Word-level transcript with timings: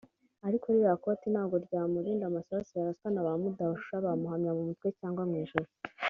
ariko 0.47 0.65
ririya 0.73 0.93
koti 1.03 1.27
ntabwo 1.33 1.55
ryamurinda 1.65 2.25
amasasu 2.27 2.71
yaraswa 2.77 3.07
na 3.11 3.23
ba 3.25 3.31
rudahusha 3.41 3.95
bamuhamya 4.05 4.51
mu 4.57 4.63
mutwe 4.69 4.87
cyangwa 4.99 5.23
mu 5.29 5.35
ijosi 5.43 5.77